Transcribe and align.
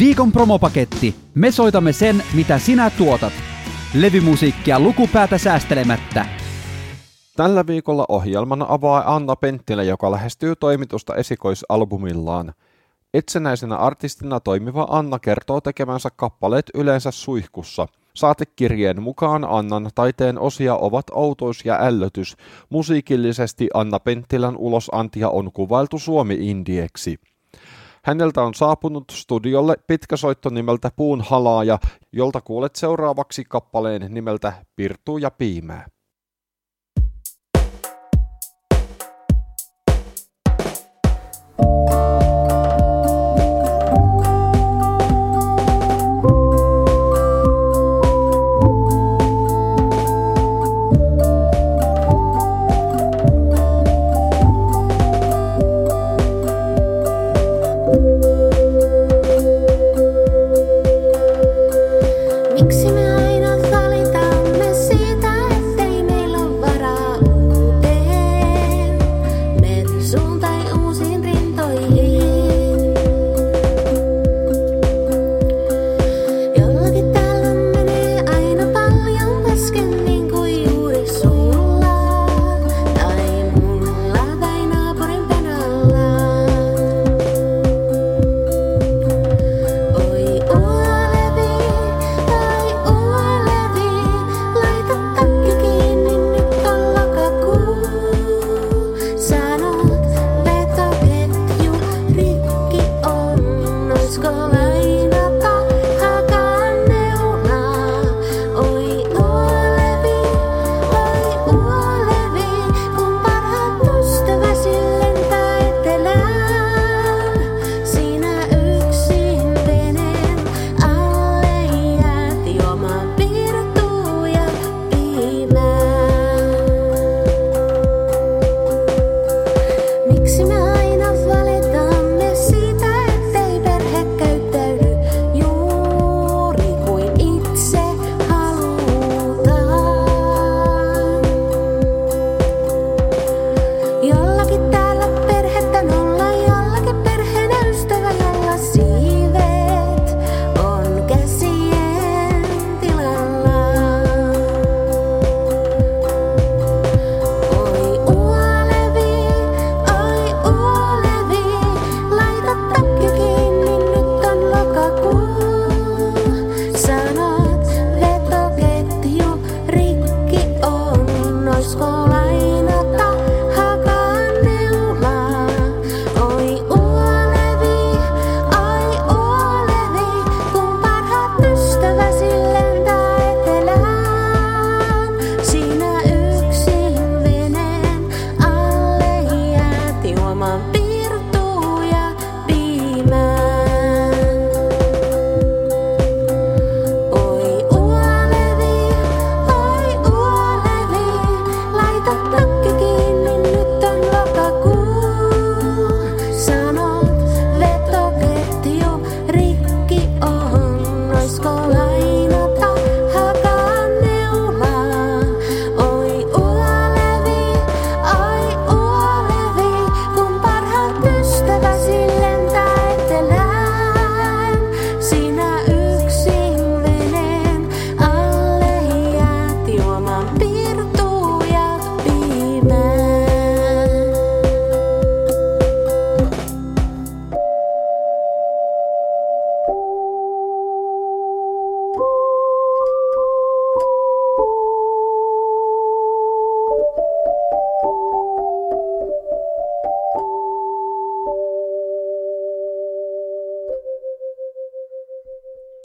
Viikon 0.00 0.32
promopaketti. 0.32 1.14
Me 1.34 1.50
soitamme 1.50 1.92
sen, 1.92 2.22
mitä 2.34 2.58
sinä 2.58 2.90
tuotat. 2.90 3.32
Levymusiikkia 3.94 4.80
lukupäätä 4.80 5.38
säästelemättä. 5.38 6.26
Tällä 7.36 7.66
viikolla 7.66 8.04
ohjelman 8.08 8.66
avaa 8.68 9.14
Anna 9.14 9.36
Penttilä, 9.36 9.82
joka 9.82 10.10
lähestyy 10.10 10.56
toimitusta 10.56 11.14
esikoisalbumillaan. 11.14 12.52
Itsenäisenä 13.14 13.76
artistina 13.76 14.40
toimiva 14.40 14.86
Anna 14.90 15.18
kertoo 15.18 15.60
tekemänsä 15.60 16.08
kappaleet 16.16 16.70
yleensä 16.74 17.10
suihkussa. 17.10 17.88
Saatekirjeen 18.14 19.02
mukaan 19.02 19.44
Annan 19.44 19.90
taiteen 19.94 20.38
osia 20.38 20.76
ovat 20.76 21.06
outous 21.12 21.64
ja 21.64 21.78
ällötys. 21.80 22.36
Musiikillisesti 22.70 23.68
Anna 23.74 23.98
Penttilän 23.98 24.56
ulosantia 24.56 25.28
on 25.28 25.52
kuvailtu 25.52 25.98
Suomi-indieksi. 25.98 27.18
Häneltä 28.04 28.42
on 28.42 28.54
saapunut 28.54 29.04
studiolle 29.10 29.76
pitkä 29.86 30.16
soitto 30.16 30.50
nimeltä 30.50 30.90
Puun 30.96 31.20
halaaja, 31.20 31.78
jolta 32.12 32.40
kuulet 32.40 32.76
seuraavaksi 32.76 33.44
kappaleen 33.48 34.14
nimeltä 34.14 34.52
Pirtuu 34.76 35.18
ja 35.18 35.30
piimää. 35.30 35.86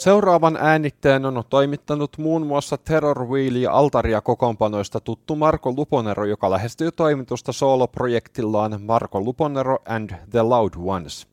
Seuraavan 0.05 0.57
äänitteen 0.57 1.25
on 1.25 1.43
toimittanut 1.49 2.17
muun 2.17 2.47
muassa 2.47 2.77
Terror 2.77 3.27
Wheel 3.27 3.55
ja 3.55 3.71
Altaria 3.71 4.21
kokoonpanoista 4.21 4.99
tuttu 4.99 5.35
Marko 5.35 5.71
Luponero, 5.71 6.25
joka 6.25 6.51
lähestyy 6.51 6.91
toimitusta 6.91 7.51
soloprojektillaan 7.51 8.81
Marko 8.81 9.21
Luponero 9.21 9.77
and 9.85 10.09
the 10.29 10.41
Loud 10.41 10.73
Ones. 10.85 11.27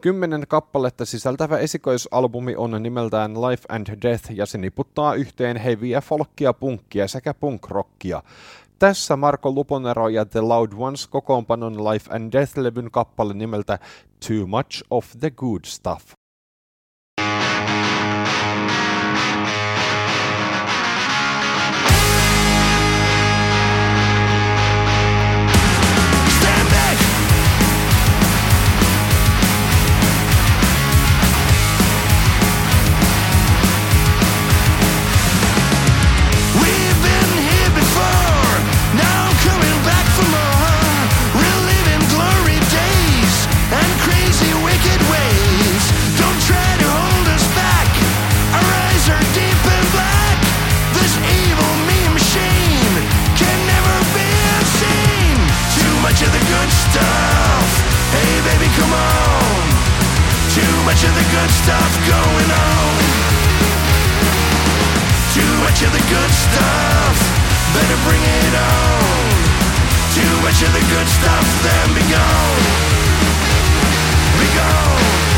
Kymmenen 0.00 0.44
kappaletta 0.48 1.04
sisältävä 1.04 1.58
esikoisalbumi 1.58 2.56
on 2.56 2.82
nimeltään 2.82 3.34
Life 3.42 3.64
and 3.68 3.86
Death 4.02 4.32
ja 4.32 4.46
se 4.46 4.58
niputtaa 4.58 5.14
yhteen 5.14 5.56
heviä 5.56 6.00
folkkia, 6.00 6.52
punkkia 6.52 7.08
sekä 7.08 7.34
punkrockia. 7.34 8.22
Tässä 8.78 9.16
Marko 9.16 9.50
Luponero 9.50 10.08
ja 10.08 10.24
The 10.24 10.40
Loud 10.40 10.72
Ones 10.78 11.06
kokoonpanon 11.06 11.84
Life 11.84 12.16
and 12.16 12.32
Death-levyn 12.32 12.90
kappale 12.90 13.34
nimeltä 13.34 13.78
Too 14.28 14.46
Much 14.46 14.84
of 14.90 15.06
the 15.20 15.30
Good 15.30 15.64
Stuff. 15.64 16.23
much 60.94 61.04
of 61.06 61.14
the 61.14 61.28
good 61.34 61.50
stuff 61.50 61.92
going 62.06 62.50
on. 62.54 62.94
Too 65.34 65.52
much 65.58 65.82
of 65.82 65.90
the 65.90 65.98
good 65.98 66.30
stuff, 66.30 67.16
better 67.74 67.98
bring 68.06 68.22
it 68.22 68.54
on. 68.54 69.26
Too 70.14 70.34
much 70.46 70.62
of 70.62 70.72
the 70.72 70.84
good 70.94 71.08
stuff, 71.08 71.46
then 71.64 71.94
be 71.98 72.04
gone. 72.14 72.62
Be 74.38 74.46
gone. 74.54 75.33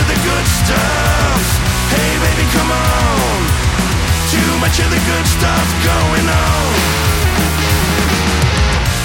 of 0.00 0.08
the 0.08 0.20
good 0.24 0.46
stuff. 0.48 1.42
Hey 1.92 2.12
baby, 2.24 2.46
come 2.56 2.70
on. 2.72 3.38
Too 4.32 4.50
much 4.60 4.80
of 4.80 4.88
the 4.88 5.02
good 5.04 5.26
stuff 5.26 5.66
going 5.84 6.26
on. 6.26 6.70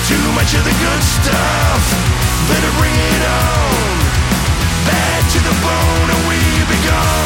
Too 0.07 0.27
much 0.38 0.53
of 0.56 0.63
the 0.63 0.75
good 0.86 1.03
stuff. 1.03 1.81
Better 2.47 2.71
bring 2.80 2.95
it 2.95 3.24
on. 3.27 3.95
Bad 4.88 5.21
to 5.33 5.39
the 5.44 5.56
bone 5.65 6.07
and 6.15 6.21
we 6.30 6.39
be 6.71 6.80
gone. 6.88 7.25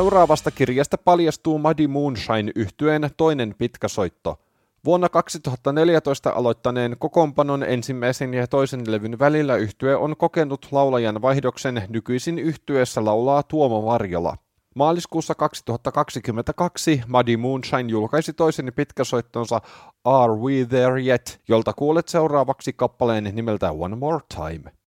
Seuraavasta 0.00 0.50
kirjasta 0.50 0.98
paljastuu 0.98 1.58
Muddy 1.58 1.86
Moonshine 1.86 2.52
yhtyeen 2.54 3.10
toinen 3.16 3.54
pitkä 3.58 3.88
soitto. 3.88 4.40
Vuonna 4.84 5.08
2014 5.08 6.30
aloittaneen 6.30 6.96
kokoonpanon 6.98 7.62
ensimmäisen 7.62 8.34
ja 8.34 8.46
toisen 8.46 8.92
levyn 8.92 9.18
välillä 9.18 9.56
yhtye 9.56 9.96
on 9.96 10.16
kokenut 10.16 10.66
laulajan 10.70 11.22
vaihdoksen 11.22 11.82
nykyisin 11.88 12.38
yhtyeessä 12.38 13.04
laulaa 13.04 13.42
Tuomo 13.42 13.84
Varjola. 13.84 14.36
Maaliskuussa 14.74 15.34
2022 15.34 17.02
Muddy 17.06 17.36
Moonshine 17.36 17.90
julkaisi 17.90 18.32
toisen 18.32 18.72
pitkäsoittonsa 18.76 19.60
Are 20.04 20.32
We 20.32 20.66
There 20.68 21.04
Yet, 21.04 21.40
jolta 21.48 21.72
kuulet 21.72 22.08
seuraavaksi 22.08 22.72
kappaleen 22.72 23.30
nimeltä 23.32 23.70
One 23.72 23.96
More 23.96 24.20
Time. 24.34 24.79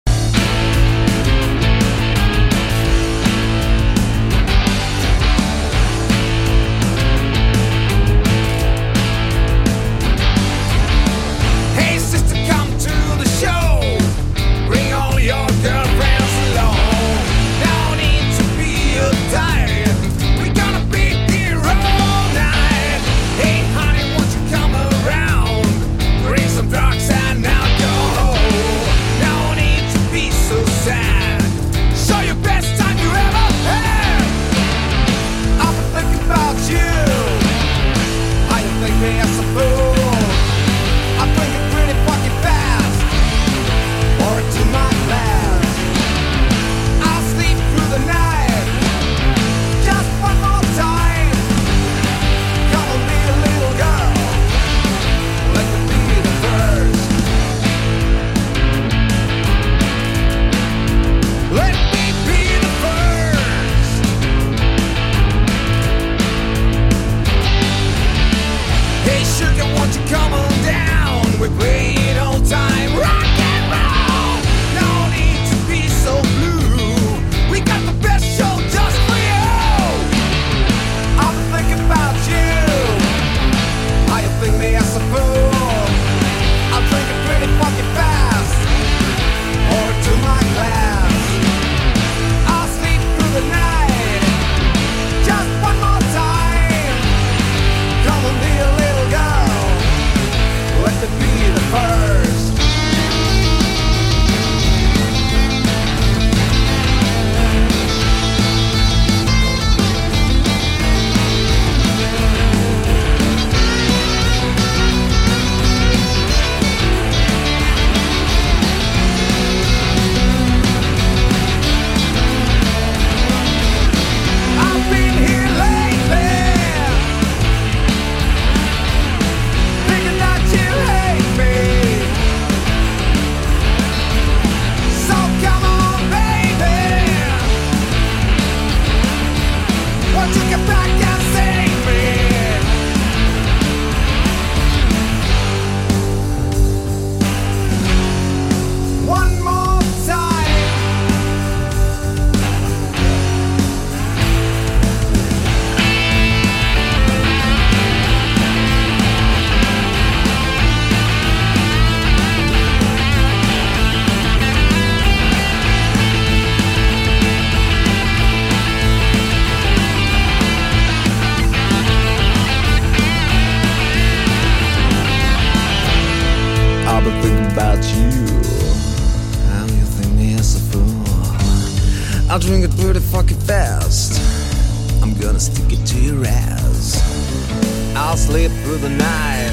Sleep 188.23 188.51
through 188.63 188.77
the 188.77 188.89
night. 188.89 189.51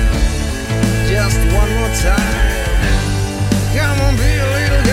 Just 1.09 1.39
one 1.59 1.71
more 1.79 1.93
time. 2.07 2.37
Come 3.75 4.01
on, 4.07 4.15
be 4.17 4.23
a 4.23 4.49
little 4.59 4.90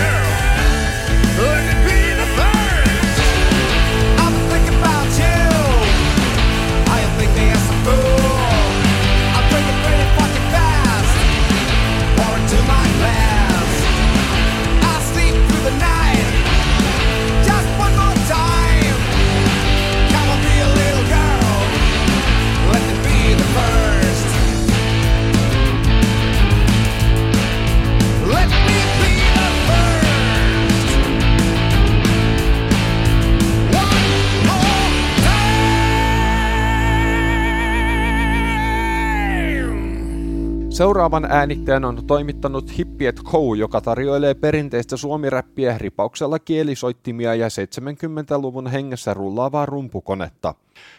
Seuraavan 40.77 41.25
äänittäjän 41.25 41.85
on 41.85 42.05
toimittanut 42.07 42.77
Hippiet 42.77 43.15
Co., 43.23 43.55
joka 43.55 43.81
tarjoilee 43.81 44.33
perinteistä 44.33 44.97
suomiräppiä 44.97 45.77
ripauksella 45.77 46.39
kielisoittimia 46.39 47.35
ja 47.35 47.47
70-luvun 47.47 48.67
hengessä 48.67 49.13
rullaavaa 49.13 49.65
rumpukonetta. 49.65 50.53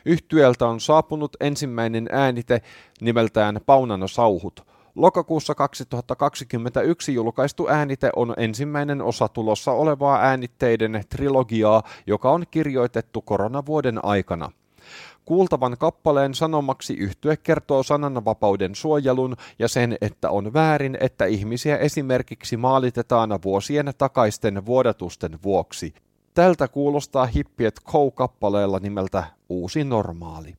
Yhtyeltä 0.05 0.67
on 0.67 0.81
saapunut 0.81 1.37
ensimmäinen 1.41 2.09
äänite 2.13 2.63
nimeltään 3.01 3.61
Paunan 3.67 4.09
sauhut. 4.09 4.67
Lokakuussa 4.95 5.55
2021 5.55 7.15
julkaistu 7.15 7.69
äänite 7.69 8.11
on 8.17 8.35
ensimmäinen 8.37 9.03
osa 9.03 9.29
tulossa 9.29 9.73
olevaa 9.73 10.21
äänitteiden 10.21 11.03
trilogiaa, 11.09 11.83
joka 12.07 12.31
on 12.31 12.45
kirjoitettu 12.51 13.23
koronavuoden 13.23 14.05
aikana. 14.05 14.51
Kuultavan 15.29 15.77
kappaleen 15.79 16.35
sanomaksi 16.35 16.95
yhtye 16.95 17.37
kertoo 17.37 17.83
sananvapauden 17.83 18.75
suojelun 18.75 19.37
ja 19.59 19.69
sen, 19.69 19.97
että 20.01 20.31
on 20.31 20.53
väärin, 20.53 20.99
että 21.01 21.25
ihmisiä 21.25 21.77
esimerkiksi 21.77 22.57
maalitetaan 22.57 23.39
vuosien 23.45 23.93
takaisten 23.99 24.67
vuodatusten 24.67 25.39
vuoksi. 25.43 25.95
Tältä 26.35 26.69
kuulostaa 26.69 27.27
Hippiet 27.27 27.81
Co-kappaleella 27.85 28.79
nimeltä 28.79 29.25
Uusi 29.49 29.85
normaali. 29.85 30.55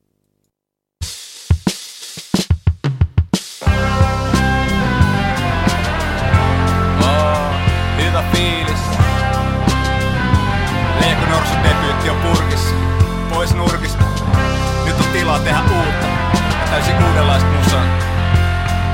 Uudenlaista 17.08 17.48
musaa. 17.48 17.84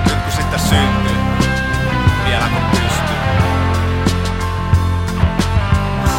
Nyt 0.06 0.16
kun 0.22 0.32
sitä 0.32 0.58
syntyy, 0.58 1.16
vielä 2.26 2.44
kun 2.48 2.62
pystyy. 2.70 3.16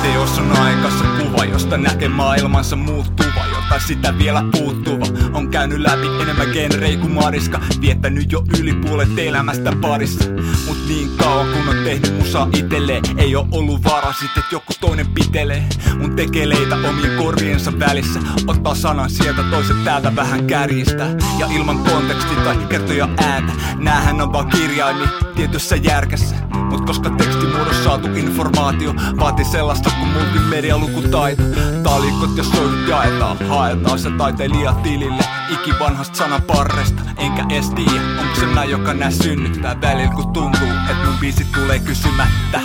Teos 0.02 0.40
on 0.40 0.52
aikassa 0.62 1.06
kuva, 1.38 1.46
josta 1.46 1.78
näkee 1.78 2.10
maailmansa 2.10 2.76
muuttuva 2.76 3.46
Jota 3.50 3.86
sitä 3.88 4.18
vielä 4.18 4.44
puuttuva. 4.52 5.06
On 5.34 5.50
käynyt 5.50 5.80
läpi 5.80 6.08
enemmän 6.22 6.48
genrei 6.54 6.98
kuin 6.98 7.12
Mariska 7.12 7.60
Viettänyt 7.82 8.32
jo 8.32 8.44
yli 8.60 8.74
puolet 8.74 9.20
elämästä 9.20 9.74
parissa. 9.82 10.30
Mut 10.68 10.78
niin 10.88 11.10
kauan 11.18 11.48
kun 11.48 11.70
on 11.70 11.84
tehnyt 11.84 12.18
musaa 12.18 12.50
itelleen 12.58 13.04
Ei 13.18 13.36
oo 13.36 13.48
ollut 13.52 13.84
vara 13.84 14.14
sit 14.14 14.38
et 14.38 14.52
joku 14.52 14.74
toinen 14.80 15.08
pitelee. 15.08 15.64
Mun 16.00 16.16
tekeleitä 16.16 16.76
omien 16.76 17.18
korviensa 17.18 17.80
välissä 17.80 18.20
Ottaa 18.48 18.76
sanan 18.76 19.10
sieltä 19.10 19.44
toiset 19.44 19.84
täältä 19.84 20.16
vähän 20.16 20.48
kärjistä. 20.48 21.08
Ja 21.40 21.48
ilman 21.56 21.80
konteksti 21.80 22.36
tai 22.36 22.58
kertoja 22.70 23.10
ääntä 23.18 23.54
Näähän 23.80 24.22
on 24.22 24.34
vaan 24.34 24.48
kirjaimi 24.48 25.08
tietyssä 25.36 25.76
järkässä. 25.76 26.36
Mut 26.70 26.86
koska 26.86 27.10
tekstimuodossa 27.10 27.77
saatu 27.98 28.20
informaatio 28.20 28.94
Vaati 29.20 29.44
sellaista 29.44 29.90
kuin 29.90 30.10
multimedialukutaito 30.12 31.44
Talikot 31.84 32.38
ja 32.38 32.44
soidut 32.44 32.88
jaetaan. 32.88 33.38
Haetaan 33.48 34.00
se 34.00 34.10
taiteilija 34.18 34.74
tilille 34.74 35.24
Ikivanhasta 35.54 36.18
sanaparresta. 36.18 37.02
Enkä 37.18 37.46
edes 37.50 37.70
tiedä, 37.70 38.02
onko 38.22 38.36
se 38.40 38.46
mä 38.46 38.64
joka 38.64 38.94
nää 38.94 39.12
synnyttää. 39.12 39.82
Välillä 39.82 40.12
kun 40.14 40.34
tuntuu, 40.34 40.68
et 40.92 41.06
mun 41.06 41.18
biisit 41.20 41.52
tulee 41.52 41.80
kysymättä. 41.80 42.62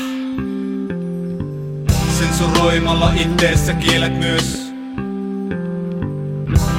Sensuroimalla 2.18 3.12
itteessä 3.14 3.74
kielet 3.74 4.18
myös. 4.18 4.72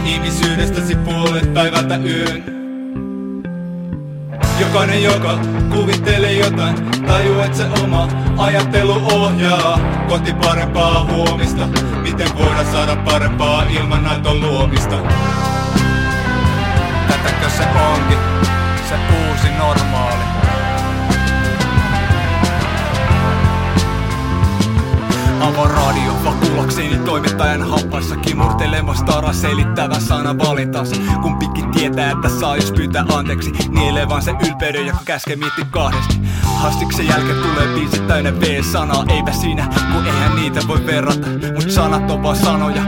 Ihmisyydestäsi 0.06 0.96
puolet 0.96 1.54
päivältä 1.54 1.96
yön 1.96 2.63
Jokainen, 4.60 5.04
joka 5.04 5.38
kuvittelee 5.70 6.34
jotain, 6.34 6.76
tajuu, 7.08 7.40
että 7.40 7.58
se 7.58 7.66
oma 7.84 8.08
ajattelu 8.38 9.02
ohjaa. 9.12 9.80
Kohti 10.08 10.34
parempaa 10.34 11.06
huomista, 11.12 11.68
miten 12.02 12.28
voidaan 12.38 12.66
saada 12.72 12.96
parempaa 12.96 13.64
ilman 13.64 14.04
näytön 14.04 14.42
luomista? 14.42 14.96
Tätäkö 17.08 17.50
se 17.58 17.64
onkin, 17.64 18.18
se 18.90 18.96
uusi 18.96 19.50
normaali. 19.58 20.24
Avaa 25.42 25.68
radio, 25.68 26.14
vakuullakseni 26.74 27.06
toimittajan 27.06 27.70
happaissa 27.70 28.16
Kimurtelemassa 28.16 29.06
tara 29.06 29.34
selittävä 29.34 30.00
sana 30.00 30.38
valintas. 30.38 30.92
Kumpikin 31.22 31.72
tietää, 31.72 32.12
että 32.12 32.30
saa 32.30 32.56
jos 32.56 32.72
pyytää 32.72 33.06
anteeksi. 33.14 33.52
Nielee 33.70 34.10
vaan 34.10 34.22
se 34.22 34.32
ylpeyden, 34.32 34.88
joka 34.88 35.00
käskee 35.06 35.36
miettiä 35.36 35.66
kahdesti. 35.72 36.20
Hastiksen 36.44 37.08
jälkeen 37.08 37.38
tulee 37.38 37.68
biisit 37.76 38.08
täynnä 38.08 38.40
V-sanaa 38.40 39.06
Eipä 39.10 39.32
siinä, 39.32 39.68
kun 39.94 40.06
eihän 40.06 40.36
niitä 40.36 40.60
voi 40.68 40.86
verrata. 40.86 41.28
Mut 41.54 41.72
sanat 41.72 42.12
on 42.12 42.24
vaan 42.24 42.36
sanoja 42.36 42.84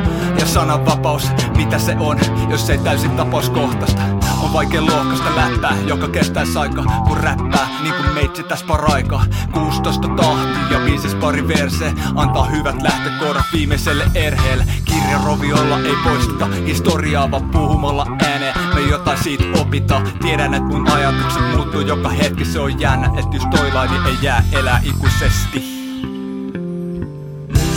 ja 0.46 0.52
sananvapaus 0.52 1.32
Mitä 1.58 1.80
se 1.80 1.96
on, 2.00 2.20
jos 2.50 2.70
ei 2.70 2.78
täysin 2.78 3.12
tapauskohtaista. 3.12 4.02
On 4.42 4.54
vaikea 4.54 4.86
lohkasta 4.86 5.36
läppää, 5.36 5.78
joka 5.86 6.08
kestää 6.08 6.44
aikaa 6.60 7.04
Kun 7.08 7.18
räppää, 7.18 7.68
niin 7.84 7.94
kuin 7.94 8.14
meitsi 8.14 8.44
täs 8.44 8.64
paraikaa 8.64 9.26
16 9.54 10.08
tahti 10.08 10.74
ja 10.74 10.86
viisis 10.86 11.16
pari 11.16 11.48
verse 11.48 11.94
Antaa 12.16 12.46
hyvät 12.46 12.82
lähtökohdat 12.82 13.46
viimeiselle 13.54 14.04
erheelle. 14.16 14.66
Kirja 14.86 15.20
roviolla 15.26 15.80
ei 15.80 15.96
poisteta 16.04 16.46
historiaa 16.46 17.32
vaan 17.32 17.50
puhumalla 17.50 18.08
ääneen. 18.22 18.54
Me 18.74 18.82
jotain 18.82 19.24
siitä 19.24 19.44
opita. 19.62 20.02
Tiedän 20.22 20.54
et 20.54 20.64
mun 20.64 20.92
ajatukset 20.92 21.56
muuttuu 21.56 21.82
joka 21.82 22.10
hetki. 22.10 22.46
Se 22.46 22.60
on 22.60 22.80
jännä, 22.80 23.10
et 23.20 23.34
just 23.34 23.50
toilainen 23.50 24.06
ei 24.06 24.18
jää 24.22 24.44
elää 24.52 24.82
ikuisesti. 24.84 25.76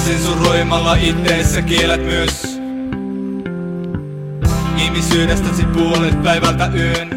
Sensuroimalla 0.04 0.94
itteessä 0.94 1.62
kielet 1.62 2.04
myös 2.04 2.57
Ihmisyydestäsi 4.78 5.64
puolet 5.64 6.23
päivältä 6.23 6.70
yön 6.75 7.08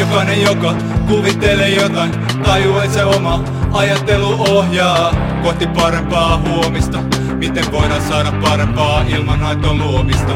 Jokainen, 0.00 0.42
joka 0.42 0.74
kuvittelee 1.08 1.68
jotain, 1.68 2.10
tajuu, 2.44 2.80
se 2.94 3.04
oma 3.04 3.44
ajattelu 3.72 4.36
ohjaa 4.48 5.14
kohti 5.42 5.66
parempaa 5.66 6.38
huomista. 6.48 6.98
Miten 7.34 7.72
voidaan 7.72 8.02
saada 8.02 8.32
parempaa 8.32 9.02
ilman 9.08 9.42
aiton 9.42 9.78
luomista? 9.78 10.32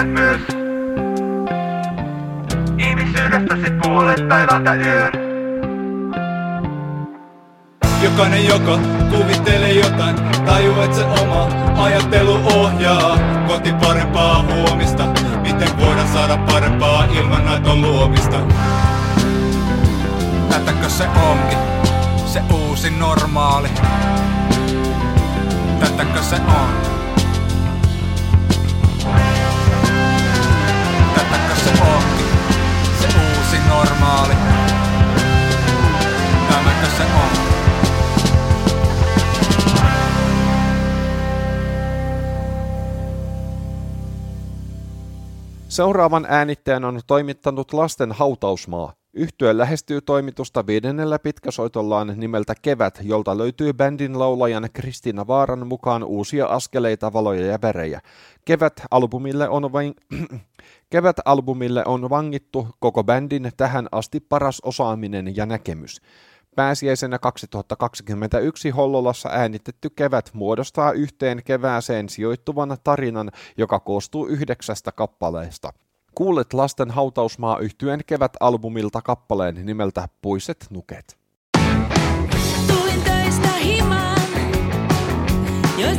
Kielet 0.00 0.14
myös. 0.14 0.40
Ihmisyydestäsi 2.78 3.70
puolet 3.82 4.28
päivältä 4.28 4.74
yön. 4.74 5.12
Jokainen, 8.02 8.46
joka 8.46 8.78
kuvittelee 9.10 9.72
jotain, 9.72 10.16
tajuu, 10.46 10.80
että 10.80 10.96
se 10.96 11.04
oma 11.04 11.48
ajattelu 11.84 12.40
ohjaa 12.54 13.18
Koti 13.46 13.72
parempaa 13.72 14.42
huomista, 14.42 15.06
miten 15.42 15.68
voidaan 15.78 16.08
saada 16.08 16.36
parempaa 16.36 17.04
ilman 17.04 17.44
näitä 17.44 17.74
luomista 17.74 18.36
Tätäkö 20.48 20.88
se 20.88 21.04
onkin, 21.30 21.58
se 22.26 22.42
uusi 22.54 22.90
normaali? 22.90 23.68
Tätäkö 25.80 26.22
se 26.22 26.36
on? 26.36 26.99
Tätäkö 31.14 31.54
se 31.64 31.70
se 33.00 33.06
uusi 33.06 33.56
normaali? 33.68 34.34
Tämäkö 36.48 36.86
se 36.96 37.02
on? 37.02 37.50
Seuraavan 45.68 46.26
äänittäjän 46.28 46.84
on 46.84 47.00
toimittanut 47.06 47.72
Lasten 47.72 48.12
hautausmaa. 48.12 48.92
Yhtye 49.14 49.58
lähestyy 49.58 50.00
toimitusta 50.00 50.66
viidennellä 50.66 51.18
pitkäsoitollaan 51.18 52.12
nimeltä 52.16 52.54
Kevät, 52.62 52.98
jolta 53.02 53.38
löytyy 53.38 53.72
bändin 53.72 54.18
laulajan 54.18 54.68
Kristiina 54.72 55.26
Vaaran 55.26 55.66
mukaan 55.66 56.04
uusia 56.04 56.46
askeleita, 56.46 57.12
valoja 57.12 57.46
ja 57.46 57.58
värejä. 57.62 58.00
Kevät-albumille 58.44 59.48
on, 59.48 59.72
vain... 59.72 59.94
Kevät-albumille 60.90 61.82
on 61.86 62.10
vangittu 62.10 62.68
koko 62.78 63.04
bändin 63.04 63.52
tähän 63.56 63.88
asti 63.92 64.20
paras 64.20 64.60
osaaminen 64.60 65.36
ja 65.36 65.46
näkemys. 65.46 66.00
Pääsiäisenä 66.56 67.18
2021 67.18 68.70
Hollolassa 68.70 69.28
äänitetty 69.32 69.90
kevät 69.90 70.30
muodostaa 70.32 70.92
yhteen 70.92 71.42
kevääseen 71.44 72.08
sijoittuvan 72.08 72.76
tarinan, 72.84 73.30
joka 73.58 73.80
koostuu 73.80 74.26
yhdeksästä 74.26 74.92
kappaleesta. 74.92 75.72
Kuulet 76.14 76.52
lasten 76.52 76.90
hautausmaa 76.90 77.58
yhtyen 77.58 78.00
kevät-albumilta 78.06 79.02
kappaleen 79.02 79.66
nimeltä 79.66 80.08
Puiset 80.22 80.66
nuket. 80.70 81.18
Tulin 82.66 83.02
töistä 83.04 83.52
himaan, 83.64 84.20
join 85.78 85.98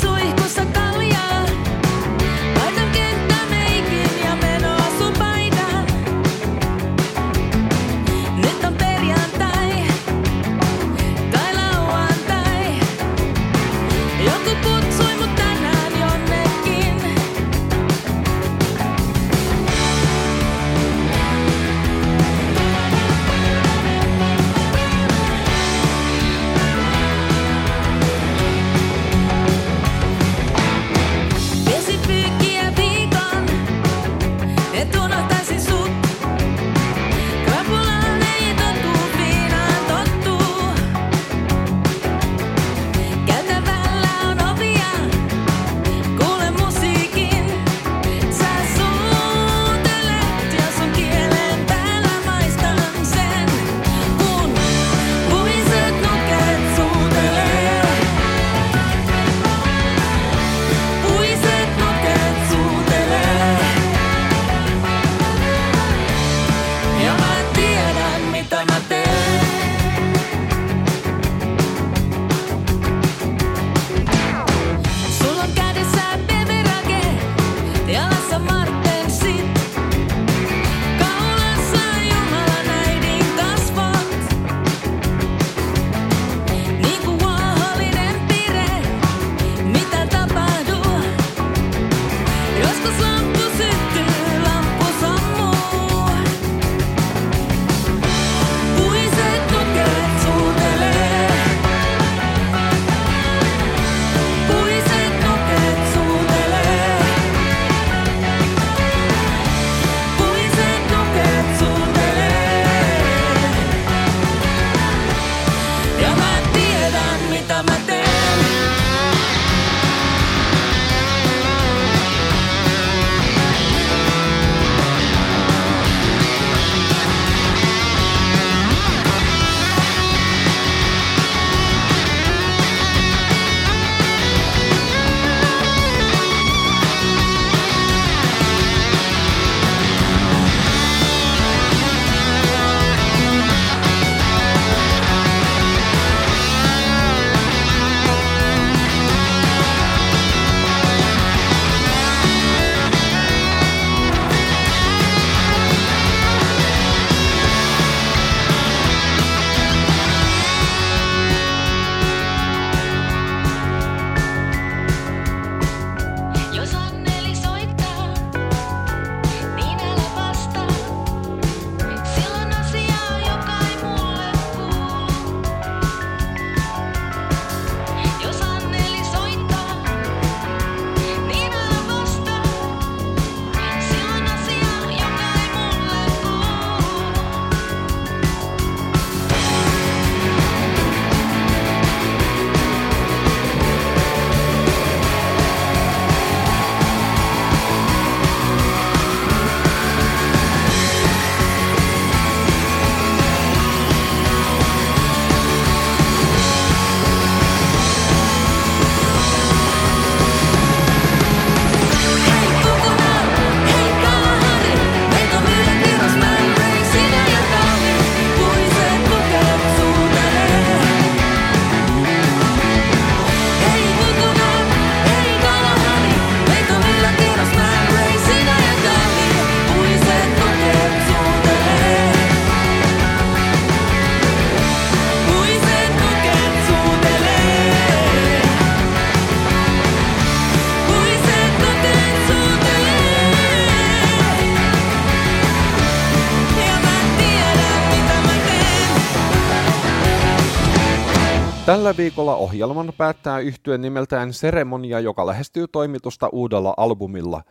Tällä 251.65 251.97
viikolla 251.97 252.35
ohjelman 252.35 252.93
päättää 252.97 253.39
yhtyeen 253.39 253.81
nimeltään 253.81 254.33
Seremonia, 254.33 254.99
joka 254.99 255.27
lähestyy 255.27 255.67
toimitusta 255.67 256.29
uudella 256.31 256.73
albumilla. 256.77 257.43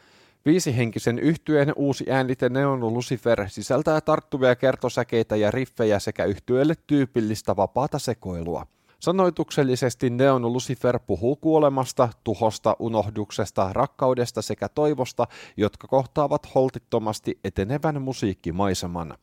Viisihenkisen 0.46 1.18
yhtyeen 1.18 1.72
uusi 1.76 2.04
äänite 2.10 2.48
Neon 2.48 2.80
Lucifer 2.94 3.48
sisältää 3.48 4.00
tarttuvia 4.00 4.56
kertosäkeitä 4.56 5.36
ja 5.36 5.50
riffejä 5.50 5.98
sekä 5.98 6.24
yhtyeelle 6.24 6.74
tyypillistä 6.86 7.56
vapaata 7.56 7.98
sekoilua. 7.98 8.66
Sanoituksellisesti 9.00 10.10
Neon 10.10 10.52
Lucifer 10.52 10.98
puhuu 11.06 11.36
kuolemasta, 11.36 12.08
tuhosta, 12.24 12.76
unohduksesta, 12.78 13.72
rakkaudesta 13.72 14.42
sekä 14.42 14.68
toivosta, 14.68 15.26
jotka 15.56 15.88
kohtaavat 15.88 16.54
holtittomasti 16.54 17.38
etenevän 17.44 18.02
musiikkimaiseman. 18.02 19.14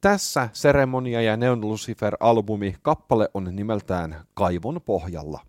Tässä 0.00 0.48
Seremonia 0.52 1.22
ja 1.22 1.36
Neon 1.36 1.60
Lucifer-albumi 1.60 2.76
kappale 2.82 3.28
on 3.34 3.48
nimeltään 3.52 4.24
Kaivon 4.34 4.80
pohjalla. 4.84 5.47